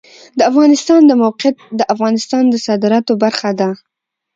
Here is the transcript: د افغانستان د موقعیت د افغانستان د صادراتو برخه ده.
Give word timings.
د 0.37 0.39
افغانستان 0.51 0.99
د 1.05 1.11
موقعیت 1.23 1.55
د 1.79 1.81
افغانستان 1.93 2.43
د 2.49 2.55
صادراتو 2.65 3.13
برخه 3.23 3.49
ده. 3.59 3.69